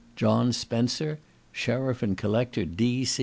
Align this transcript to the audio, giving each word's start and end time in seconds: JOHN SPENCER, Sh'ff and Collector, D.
JOHN 0.15 0.51
SPENCER, 0.51 1.19
Sh'ff 1.53 2.01
and 2.01 2.17
Collector, 2.17 2.65
D. 2.65 3.05